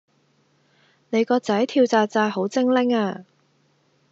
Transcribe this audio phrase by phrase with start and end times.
[1.11, 3.23] 你個仔跳紥紥好精靈呀